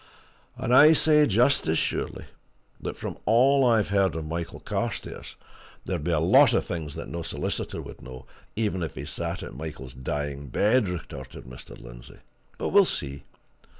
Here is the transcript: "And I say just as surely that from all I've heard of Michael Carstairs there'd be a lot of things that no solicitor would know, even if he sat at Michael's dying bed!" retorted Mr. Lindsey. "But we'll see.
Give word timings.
"And 0.57 0.73
I 0.73 0.93
say 0.93 1.27
just 1.27 1.67
as 1.67 1.77
surely 1.77 2.25
that 2.81 2.97
from 2.97 3.17
all 3.27 3.63
I've 3.63 3.89
heard 3.89 4.15
of 4.15 4.25
Michael 4.25 4.59
Carstairs 4.59 5.35
there'd 5.85 6.03
be 6.03 6.09
a 6.09 6.19
lot 6.19 6.53
of 6.55 6.65
things 6.65 6.95
that 6.95 7.07
no 7.07 7.21
solicitor 7.21 7.83
would 7.83 8.01
know, 8.01 8.25
even 8.55 8.81
if 8.81 8.95
he 8.95 9.05
sat 9.05 9.43
at 9.43 9.53
Michael's 9.53 9.93
dying 9.93 10.47
bed!" 10.47 10.89
retorted 10.89 11.43
Mr. 11.43 11.79
Lindsey. 11.79 12.17
"But 12.57 12.69
we'll 12.69 12.85
see. 12.85 13.25